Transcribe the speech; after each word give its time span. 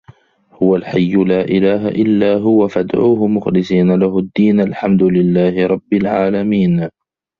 هُوَ 0.53 0.75
الحَيُّ 0.75 1.13
لا 1.15 1.41
إِلهَ 1.41 1.87
إِلّا 1.87 2.33
هُوَ 2.37 2.67
فَادعوهُ 2.67 3.27
مُخلِصينَ 3.27 3.95
لَهُ 3.99 4.17
الدّينَ 4.19 4.59
الحَمدُ 4.61 5.03
لِلَّهِ 5.03 5.65
رَبِّ 5.67 5.93
العالَمينَ 5.93 6.89